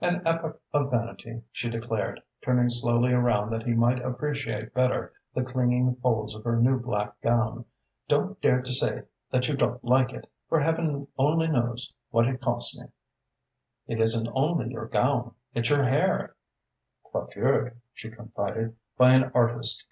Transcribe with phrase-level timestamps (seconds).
[0.00, 5.42] "An epoch of vanity," she declared, turning slowly around that he might appreciate better the
[5.42, 7.64] clinging folds of her new black gown.
[8.06, 12.40] "Don't dare to say that you don't like it, for heaven only knows what it
[12.40, 12.86] cost me!"
[13.88, 16.36] "It isn't only your gown it's your hair."
[17.10, 19.84] "Coiffured," she confided, "by an artist.